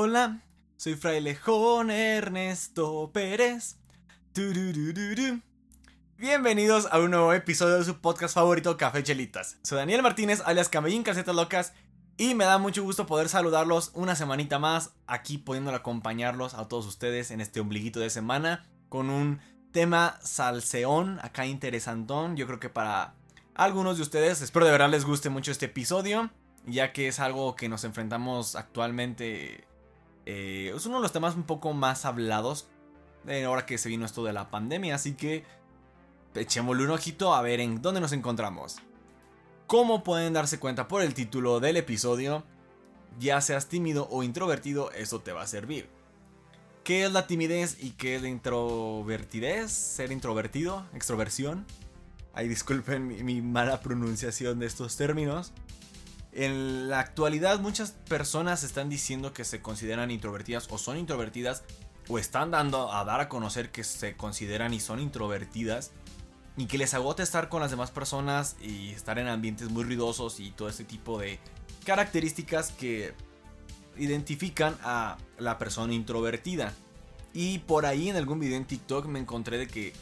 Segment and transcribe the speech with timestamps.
[0.00, 0.44] Hola,
[0.76, 3.78] soy Frailejón Ernesto Pérez.
[6.16, 9.56] Bienvenidos a un nuevo episodio de su podcast favorito, Café Chelitas.
[9.64, 11.72] Soy Daniel Martínez, alias Camellín Casetas Locas,
[12.16, 16.86] y me da mucho gusto poder saludarlos una semanita más, aquí pudiendo acompañarlos a todos
[16.86, 19.40] ustedes en este ombliguito de semana, con un
[19.72, 22.36] tema salseón, acá interesantón.
[22.36, 23.14] Yo creo que para
[23.56, 26.30] algunos de ustedes, espero de verdad les guste mucho este episodio,
[26.66, 29.66] ya que es algo que nos enfrentamos actualmente
[30.30, 32.68] eh, es uno de los temas un poco más hablados
[33.26, 35.44] eh, ahora que se vino esto de la pandemia, así que
[36.34, 38.76] echémosle un ojito a ver en dónde nos encontramos.
[39.66, 42.44] Como pueden darse cuenta por el título del episodio,
[43.18, 45.88] ya seas tímido o introvertido, eso te va a servir.
[46.84, 49.72] ¿Qué es la timidez y qué es la introvertidez?
[49.72, 51.64] Ser introvertido, extroversión.
[52.34, 55.54] Ahí disculpen mi mala pronunciación de estos términos.
[56.32, 61.64] En la actualidad muchas personas están diciendo que se consideran introvertidas o son introvertidas
[62.08, 65.92] o están dando a dar a conocer que se consideran y son introvertidas
[66.56, 70.40] y que les agota estar con las demás personas y estar en ambientes muy ruidosos
[70.40, 71.38] y todo ese tipo de
[71.84, 73.14] características que
[73.96, 76.72] identifican a la persona introvertida.
[77.32, 79.92] Y por ahí en algún video en TikTok me encontré de que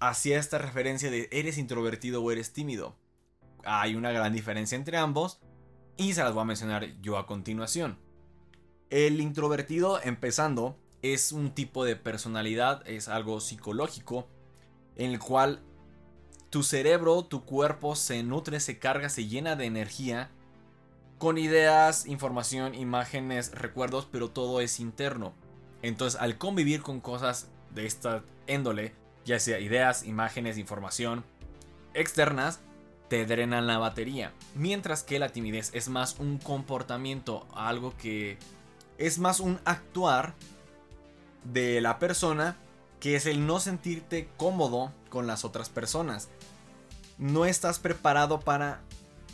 [0.00, 2.94] hacía esta referencia de eres introvertido o eres tímido.
[3.64, 5.40] Hay una gran diferencia entre ambos
[5.96, 7.98] y se las voy a mencionar yo a continuación.
[8.90, 14.26] El introvertido, empezando, es un tipo de personalidad, es algo psicológico,
[14.96, 15.60] en el cual
[16.50, 20.30] tu cerebro, tu cuerpo se nutre, se carga, se llena de energía
[21.18, 25.34] con ideas, información, imágenes, recuerdos, pero todo es interno.
[25.82, 31.24] Entonces, al convivir con cosas de esta índole, ya sea ideas, imágenes, información
[31.94, 32.60] externas,
[33.10, 34.32] te drenan la batería.
[34.54, 38.38] Mientras que la timidez es más un comportamiento, algo que
[38.98, 40.34] es más un actuar
[41.42, 42.56] de la persona
[43.00, 46.28] que es el no sentirte cómodo con las otras personas.
[47.18, 48.80] No estás preparado para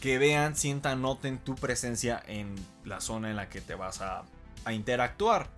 [0.00, 2.54] que vean, sientan, noten tu presencia en
[2.84, 4.24] la zona en la que te vas a,
[4.64, 5.50] a interactuar.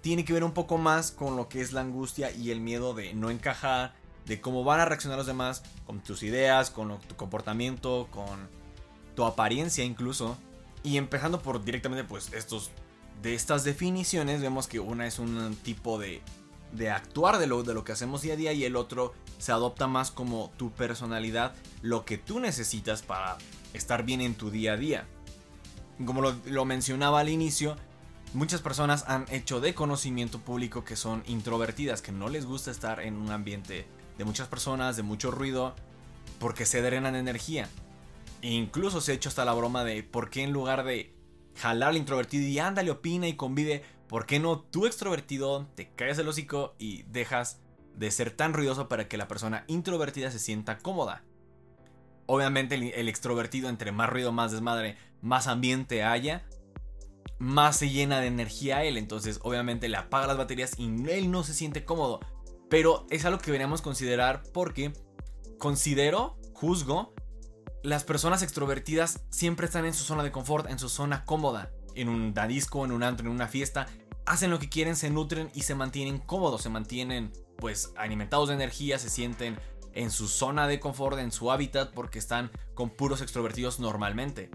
[0.00, 2.92] Tiene que ver un poco más con lo que es la angustia y el miedo
[2.92, 3.94] de no encajar,
[4.26, 8.48] de cómo van a reaccionar los demás con tus ideas, con tu comportamiento, con
[9.14, 10.36] tu apariencia incluso.
[10.82, 12.70] Y empezando por directamente pues estos
[13.22, 16.20] de estas definiciones vemos que una es un tipo de,
[16.72, 19.52] de actuar de lo, de lo que hacemos día a día y el otro se
[19.52, 23.38] adopta más como tu personalidad, lo que tú necesitas para
[23.74, 25.06] estar bien en tu día a día.
[26.04, 27.76] Como lo, lo mencionaba al inicio,
[28.34, 33.00] muchas personas han hecho de conocimiento público que son introvertidas, que no les gusta estar
[33.00, 33.86] en un ambiente
[34.18, 35.74] de muchas personas, de mucho ruido,
[36.38, 37.68] porque se drenan energía.
[38.42, 41.14] E incluso se ha hecho hasta la broma de por qué en lugar de
[41.56, 46.18] jalar al introvertido y ándale, opina y convive, ¿por qué no tú extrovertido te caes
[46.18, 47.60] el hocico y dejas
[47.94, 51.22] de ser tan ruidoso para que la persona introvertida se sienta cómoda?
[52.26, 56.44] Obviamente el, extrovertido, entre más ruido, más desmadre, más ambiente haya,
[57.38, 58.96] más se llena de energía él.
[58.96, 62.20] Entonces, obviamente le apaga las baterías y él no se siente cómodo.
[62.68, 64.92] Pero es algo que deberíamos considerar porque
[65.58, 67.14] considero, juzgo,
[67.82, 71.70] las personas extrovertidas siempre están en su zona de confort, en su zona cómoda.
[71.94, 73.86] En un dadisco, en un antro, en una fiesta.
[74.26, 78.54] Hacen lo que quieren, se nutren y se mantienen cómodos, se mantienen pues alimentados de
[78.54, 79.58] energía, se sienten
[79.94, 84.50] en su zona de confort, en su hábitat, porque están con puros extrovertidos normalmente.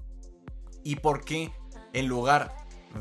[0.84, 1.52] ¿Y por qué
[1.94, 2.56] en lugar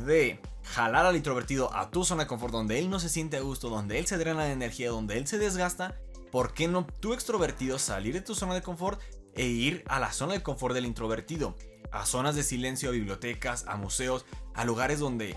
[0.06, 3.40] de jalar al introvertido a tu zona de confort donde él no se siente a
[3.40, 5.96] gusto, donde él se drena de energía, donde él se desgasta,
[6.30, 9.00] ¿por qué no tú extrovertido salir de tu zona de confort
[9.34, 11.56] e ir a la zona de confort del introvertido?
[11.90, 15.36] A zonas de silencio, a bibliotecas, a museos, a lugares donde,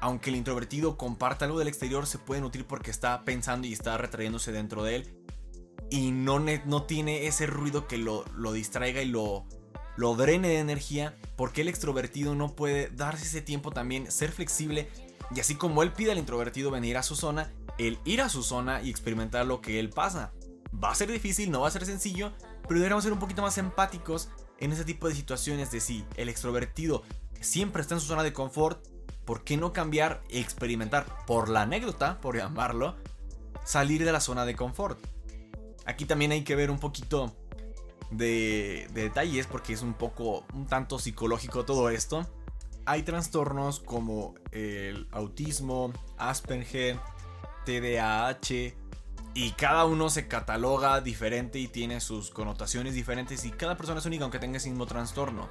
[0.00, 3.98] aunque el introvertido comparta algo del exterior, se puede nutrir porque está pensando y está
[3.98, 5.18] retrayéndose dentro de él
[5.90, 9.46] y no, no tiene ese ruido que lo distraiga y lo,
[9.96, 14.88] lo drene de energía, porque el extrovertido no puede darse ese tiempo también, ser flexible
[15.34, 18.42] y así como él pide al introvertido venir a su zona, el ir a su
[18.42, 20.32] zona y experimentar lo que él pasa.
[20.82, 23.58] Va a ser difícil, no va a ser sencillo, pero deberíamos ser un poquito más
[23.58, 24.28] empáticos
[24.58, 27.02] en ese tipo de situaciones de si el extrovertido
[27.40, 28.86] siempre está en su zona de confort,
[29.24, 32.96] ¿por qué no cambiar e experimentar por la anécdota, por llamarlo,
[33.64, 34.98] salir de la zona de confort?
[35.84, 37.34] Aquí también hay que ver un poquito
[38.12, 42.26] de, detalles porque es un poco, un tanto psicológico todo esto.
[42.84, 46.98] Hay trastornos como el autismo, Asperger,
[47.64, 48.74] TDAH,
[49.34, 54.06] y cada uno se cataloga diferente y tiene sus connotaciones diferentes y cada persona es
[54.06, 55.48] única aunque tenga ese mismo trastorno.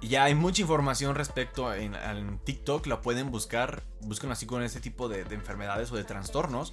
[0.00, 5.08] Ya hay mucha información respecto en, TikTok, la pueden buscar, buscan así con este tipo
[5.08, 6.72] de enfermedades o de trastornos,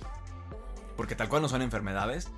[0.96, 2.30] porque tal cual no son enfermedades.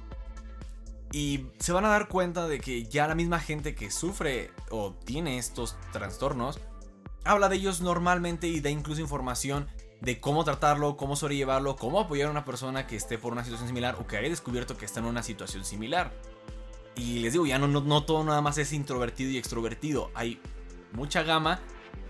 [1.15, 4.91] Y se van a dar cuenta de que ya la misma gente que sufre o
[5.05, 6.59] tiene estos trastornos,
[7.23, 9.69] habla de ellos normalmente y da incluso información
[10.01, 13.69] de cómo tratarlo, cómo sobrellevarlo, cómo apoyar a una persona que esté por una situación
[13.69, 16.11] similar o que haya descubierto que está en una situación similar.
[16.97, 20.11] Y les digo, ya no, no, todo nada más es introvertido y extrovertido.
[20.15, 20.41] Hay
[20.91, 21.61] mucha gama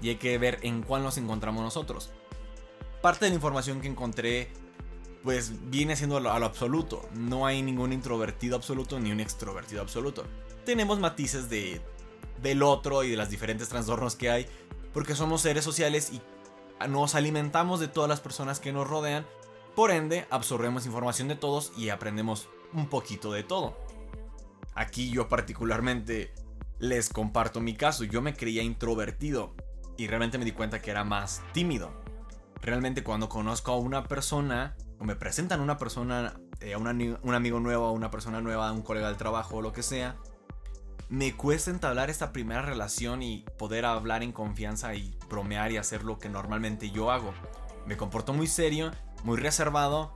[0.01, 2.09] y hay que ver en cuál nos encontramos nosotros.
[3.03, 4.49] Parte de la información que encontré
[5.25, 7.09] pues viene siendo a lo, absoluto.
[7.13, 10.23] No hay ningún introvertido absoluto ni un extrovertido absoluto.
[10.65, 11.81] Tenemos matices de,
[12.43, 14.45] del otro y de las diferentes trastornos que hay
[14.93, 16.21] porque somos seres sociales y
[16.87, 19.25] nos alimentamos de todas las personas que nos rodean.
[19.75, 23.75] Por ende, absorbemos información de todos y aprendemos un poquito de todo.
[24.75, 26.33] Aquí yo particularmente
[26.77, 28.03] les comparto mi caso.
[28.03, 29.55] Yo me creía introvertido
[29.97, 31.91] y realmente me di cuenta que era más tímido.
[32.61, 36.87] Realmente cuando conozco a una persona o me presentan a una persona, eh, a un,
[36.87, 40.15] amigo nuevo, a una persona nueva, a un colega del trabajo o lo que sea,
[41.09, 46.03] me cuesta entablar esta primera relación y poder hablar en confianza y bromear y hacer
[46.03, 47.33] lo que normalmente yo hago.
[47.85, 48.91] Me comporto muy serio,
[49.23, 50.15] muy reservado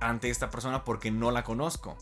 [0.00, 1.98] ante esta persona porque no la conozco.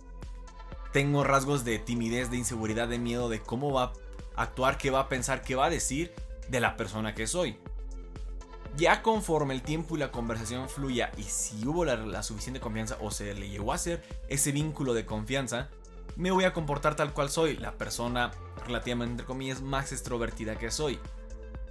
[0.92, 3.92] Tengo rasgos de timidez, de inseguridad, de miedo de cómo va
[4.36, 6.14] a actuar, qué va a pensar, qué va a decir
[6.48, 7.58] de la persona que soy.
[8.78, 13.10] Ya conforme el tiempo y la conversación fluya y si hubo la, suficiente confianza o
[13.10, 15.68] se le llegó a hacer ese vínculo de confianza,
[16.14, 18.30] me voy a comportar tal cual soy, la persona
[18.64, 21.00] relativamente entre comillas más extrovertida que soy.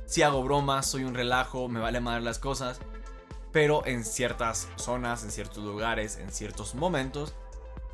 [0.05, 2.79] Si hago bromas, soy un relajo, me vale madre las cosas,
[3.53, 7.33] pero en ciertas zonas, en ciertos lugares, en ciertos momentos,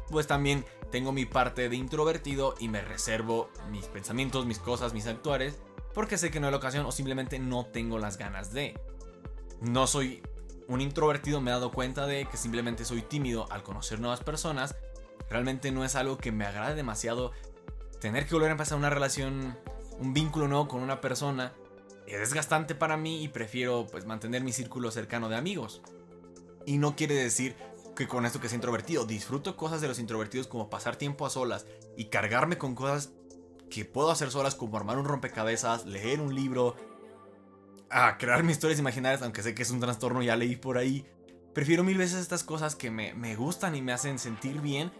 [0.09, 5.05] pues también tengo mi parte de introvertido y me reservo mis pensamientos, mis cosas, mis
[5.05, 5.59] actuares,
[5.93, 8.73] porque sé que no es la ocasión o simplemente no tengo las ganas de.
[9.63, 10.21] No soy
[10.67, 14.75] un introvertido, me he dado cuenta de que simplemente soy tímido al conocer nuevas personas
[15.29, 17.31] Realmente no es algo que me agrade demasiado
[17.99, 19.57] tener que volver a empezar una relación,
[19.97, 21.53] un vínculo nuevo con una persona.
[22.05, 25.81] Es desgastante para mí y prefiero pues mantener mi círculo cercano de amigos.
[26.67, 27.55] Y no quiere decir
[27.95, 31.29] que con esto que sea introvertido, disfruto cosas de los introvertidos como pasar tiempo a
[31.29, 31.65] solas
[31.97, 33.11] y cargarme con cosas
[33.69, 36.75] que puedo hacer solas como armar un rompecabezas, leer un libro,
[37.93, 41.05] a crear mis historias imaginarias, aunque sé que es un trastorno, ya leí por ahí.
[41.53, 44.91] Prefiero mil veces estas cosas que me, me gustan y me hacen sentir bien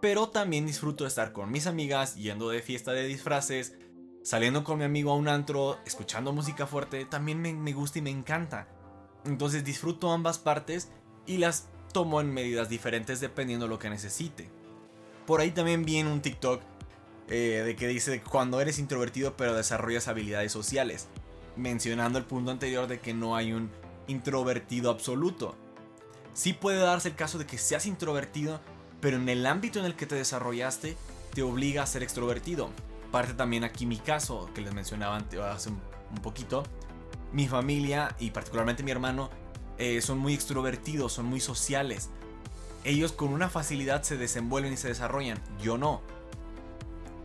[0.00, 3.74] pero también disfruto de estar con mis amigas, yendo de fiesta de disfraces,
[4.22, 8.02] saliendo con mi amigo a un antro, escuchando música fuerte, también me, me gusta y
[8.02, 8.68] me encanta.
[9.24, 10.90] Entonces disfruto ambas partes
[11.26, 14.50] y las tomo en medidas diferentes dependiendo de lo que necesite.
[15.26, 16.62] Por ahí también vi en un TikTok
[17.28, 21.08] eh, de que dice cuando eres introvertido pero desarrollas habilidades sociales,
[21.56, 23.70] mencionando el punto anterior de que no hay un
[24.06, 25.54] introvertido absoluto.
[26.32, 28.60] Sí puede darse el caso de que seas introvertido,
[29.00, 30.96] pero en el ámbito en el que te desarrollaste
[31.34, 32.70] te obliga a ser extrovertido.
[33.10, 35.16] Parte también aquí mi caso, que les mencionaba
[35.52, 36.64] hace un poquito.
[37.32, 39.30] Mi familia y particularmente mi hermano
[39.78, 42.10] eh, son muy extrovertidos, son muy sociales.
[42.84, 46.00] Ellos con una facilidad se desenvuelven y se desarrollan, yo no.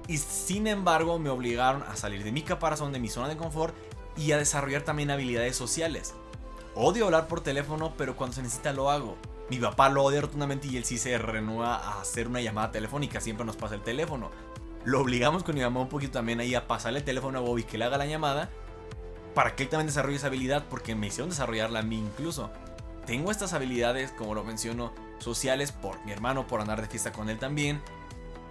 [0.08, 3.76] Y sin embargo me obligaron a salir de mi caparazón, de mi zona de confort
[4.22, 6.14] y a desarrollar también habilidades sociales.
[6.76, 9.18] Odio hablar por teléfono, pero cuando se necesita lo hago.
[9.50, 13.20] Mi papá lo odia rotundamente y él sí se renueva a hacer una llamada telefónica,
[13.20, 14.30] siempre nos pasa el teléfono.
[14.86, 17.64] Lo obligamos con mi mamá un poquito también ahí a pasarle el teléfono a Bobby
[17.64, 18.50] que le haga la llamada
[19.36, 22.52] para que él también desarrolle esa habilidad porque me hicieron desarrollarla a mí incluso.
[23.06, 27.30] Tengo estas habilidades, como lo menciono, sociales por mi hermano, por andar de fiesta con
[27.30, 27.82] él también,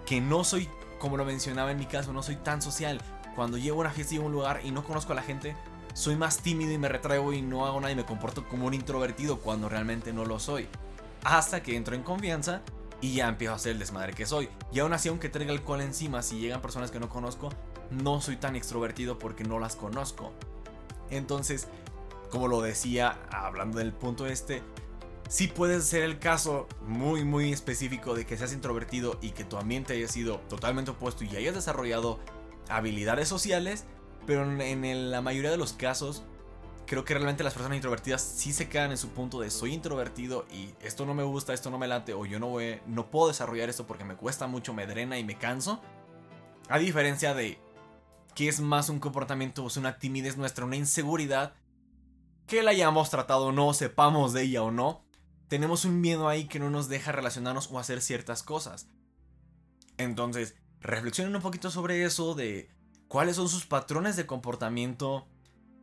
[0.05, 3.01] que no soy, como lo mencionaba en mi caso, no soy tan social.
[3.35, 5.55] Cuando llevo a una fiesta y a un lugar y no conozco a la gente,
[5.93, 8.73] soy más tímido y me retraigo y no hago nada y me comporto como un
[8.73, 10.67] introvertido cuando realmente no lo soy
[11.23, 12.61] hasta que entro en confianza
[12.99, 14.49] y ya empiezo a hacer el desmadre que soy.
[14.71, 17.49] Y aún así, aunque traiga alcohol encima, si llegan personas que no conozco,
[17.89, 20.31] no soy tan extrovertido porque no las conozco.
[21.09, 21.67] Entonces,
[22.29, 24.61] como lo decía, hablando del punto este,
[25.27, 29.57] sí puede ser el caso muy, muy específico de que seas introvertido y que tu
[29.57, 32.19] ambiente haya sido totalmente opuesto y hayas desarrollado
[32.71, 33.85] habilidades sociales,
[34.25, 36.23] pero en la mayoría de los casos
[36.85, 40.45] creo que realmente las personas introvertidas sí se quedan en su punto de soy introvertido
[40.51, 43.29] y esto no me gusta, esto no me late o yo no voy, no puedo
[43.29, 45.81] desarrollar esto porque me cuesta mucho, me drena y me canso.
[46.67, 47.59] A diferencia de
[48.35, 51.53] que es más un comportamiento, es una timidez nuestra, una inseguridad,
[52.45, 55.05] que la hayamos tratado o no, sepamos de ella o no,
[55.47, 58.89] tenemos un miedo ahí que no nos deja relacionarnos o hacer ciertas cosas.
[59.97, 62.69] Entonces, reflexionen un poquito sobre eso de
[63.07, 65.27] cuáles son sus patrones de comportamiento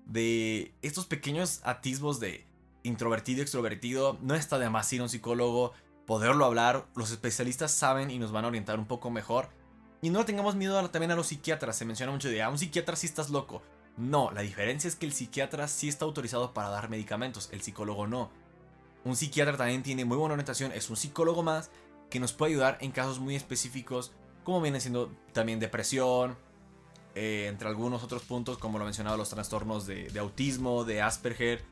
[0.05, 2.47] de estos pequeños atisbos de
[2.83, 4.19] introvertido, extrovertido.
[4.23, 5.73] No está de más ir a un psicólogo,
[6.07, 6.87] poderlo hablar.
[6.95, 9.49] Los especialistas saben y nos van a orientar un poco mejor.
[10.01, 11.77] Y no tengamos miedo también a los psiquiatras.
[11.77, 13.63] Se menciona mucho de, a ah, un psiquiatra si estás loco.
[13.99, 18.07] No, la diferencia es que el psiquiatra sí está autorizado para dar medicamentos, el psicólogo
[18.07, 18.31] no.
[19.05, 21.73] Un psiquiatra también tiene muy buena orientación, es un psicólogo más
[22.09, 24.13] que nos puede ayudar en casos muy específicos,
[24.49, 26.35] como viene siendo también depresión,
[27.15, 31.63] eh, entre algunos otros puntos, como lo mencionaba, los trastornos de, autismo, de Asperger.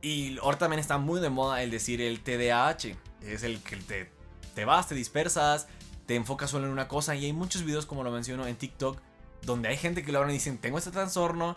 [0.00, 4.08] Y ahora también está muy de moda el decir el TDAH, es el que te,
[4.54, 5.66] te vas, te dispersas,
[6.06, 9.00] te enfocas solo en una cosa, y hay muchos videos, como lo menciono en TikTok,
[9.44, 11.56] donde hay gente que lo hablan y dicen, tengo este trastorno,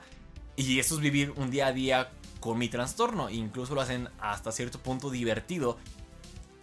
[0.56, 3.30] y eso es vivir un día a día con mi trastorno.
[3.30, 5.78] incluso lo hacen hasta cierto punto divertido.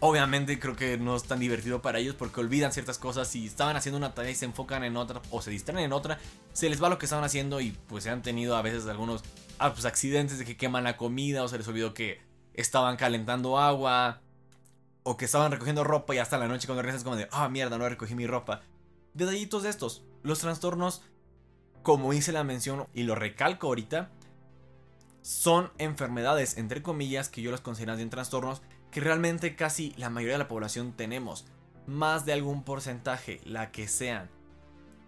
[0.05, 3.25] Obviamente creo que no es tan divertido para ellos porque olvidan ciertas cosas.
[3.29, 6.19] Si estaban haciendo una tarea y se enfocan en otra o se distraen en otra,
[6.51, 9.23] se les va lo que estaban haciendo y pues se han tenido a veces algunos
[9.59, 12.19] ah, pues, accidentes de que queman la comida o se les olvidó que
[12.53, 14.19] estaban calentando agua
[15.03, 17.77] o que estaban recogiendo ropa y hasta la noche cuando regresas como de, ah, mierda,
[17.77, 18.61] no recogí mi ropa.
[19.13, 20.03] Detallitos de estos.
[20.21, 21.01] Los trastornos
[21.81, 24.11] como hice la mención y lo recalco ahorita,
[25.21, 28.61] son enfermedades, entre comillas, que yo las considero en trastornos,
[28.93, 31.45] que realmente casi la mayoría de la población tenemos.
[31.87, 34.29] Más de algún porcentaje, la que sean.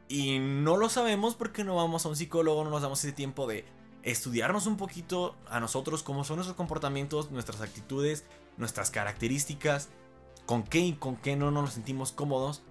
[0.09, 3.47] Y no lo sabemos porque no vamos a un psicólogo, no nos damos ese tiempo
[3.47, 3.65] de
[4.03, 8.25] estudiarnos un poquito a nosotros, cómo son nuestros comportamientos, nuestras actitudes,
[8.57, 9.89] nuestras características,
[10.45, 12.61] con qué y con qué no nos sentimos cómodos.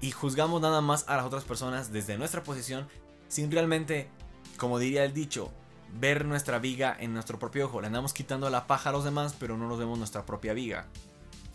[0.00, 2.88] Y juzgamos nada más a las otras personas desde nuestra posición
[3.28, 4.08] sin realmente,
[4.56, 5.50] como diría el dicho,
[5.92, 7.80] ver nuestra viga en nuestro propio ojo.
[7.80, 10.86] Le andamos quitando la paja a los demás, pero no nos vemos nuestra propia viga.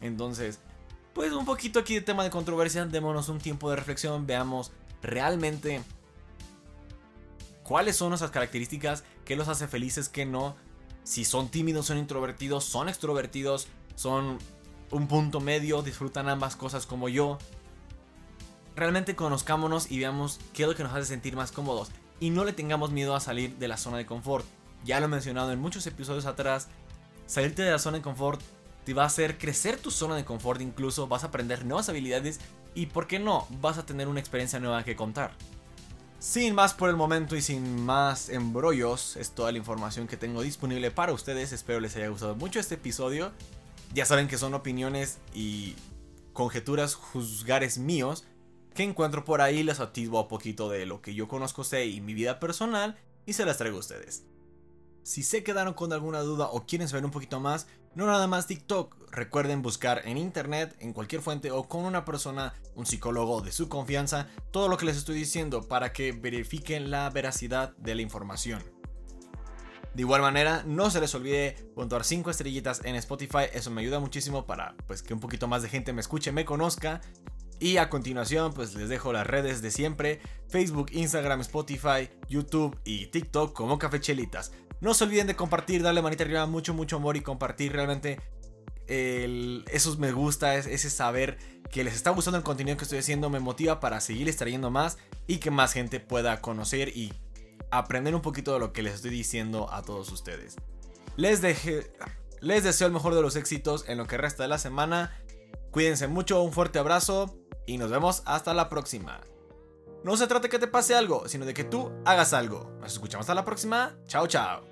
[0.01, 0.59] Entonces,
[1.13, 4.71] pues un poquito aquí de tema de controversia, démonos un tiempo de reflexión, veamos
[5.01, 5.81] realmente
[7.63, 10.55] cuáles son nuestras características, qué los hace felices, qué no,
[11.03, 14.37] si son tímidos, son introvertidos, son extrovertidos, son
[14.91, 17.37] un punto medio, disfrutan ambas cosas como yo,
[18.75, 21.89] realmente conozcámonos y veamos qué es lo que nos hace sentir más cómodos.
[22.19, 24.45] Y no le tengamos miedo a salir de la zona de confort.
[24.85, 26.67] Ya lo he mencionado en muchos episodios atrás.
[27.25, 28.41] Salirte de la zona de confort
[28.85, 31.07] te va a hacer crecer tu zona de confort incluso.
[31.07, 32.39] Vas a aprender nuevas habilidades
[32.75, 33.47] y, ¿por qué no?
[33.61, 35.31] Vas a tener una experiencia nueva que contar.
[36.19, 40.41] Sin más por el momento y sin más embrollos, es toda la información que tengo
[40.41, 41.53] disponible para ustedes.
[41.53, 43.31] Espero les haya gustado mucho este episodio.
[43.93, 45.75] Ya saben que son opiniones y
[46.33, 48.25] conjeturas, juzgares míos
[48.79, 51.99] que encuentro por ahí, les atisbo un poquito de lo que yo conozco, sé y
[51.99, 54.23] mi vida personal y se las traigo a ustedes.
[55.03, 58.47] Si se quedaron con alguna duda o quieren saber un poquito más, no nada más
[58.47, 63.51] TikTok, recuerden buscar en internet, en cualquier fuente o con una persona, un psicólogo de
[63.51, 68.01] su confianza, todo lo que les estoy diciendo para que verifiquen la veracidad de la
[68.01, 68.63] información.
[69.93, 73.99] De igual manera, no se les olvide puntuar 5 estrellitas en Spotify, eso me ayuda
[73.99, 77.01] muchísimo para pues que un poquito más de gente me escuche, me conozca
[77.59, 83.07] y a continuación, pues les dejo las redes de siempre: Facebook, Instagram, Spotify, YouTube y
[83.07, 84.51] TikTok como Cafechelitas.
[84.81, 88.19] No se olviden de compartir, darle manita arriba, mucho, mucho amor y compartir realmente
[88.89, 91.37] esos me gusta, ese saber
[91.71, 94.97] que les está gustando el contenido que estoy haciendo, me motiva para seguir extrayendo más
[95.27, 97.13] y que más gente pueda conocer y
[97.69, 100.55] aprender un poquito de lo que les estoy diciendo a todos ustedes.
[101.17, 101.91] Les, deje,
[102.41, 105.15] les deseo el mejor de los éxitos en lo que resta de la semana.
[105.69, 107.37] Cuídense mucho, un fuerte abrazo
[107.69, 109.21] y nos vemos hasta la próxima.
[110.03, 112.71] No se trata de que te pase algo, sino de que tú hagas algo.
[112.79, 113.95] Nos escuchamos hasta la próxima.
[114.07, 114.63] Chao, chao.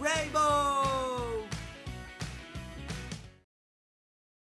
[0.00, 1.07] Rainbow.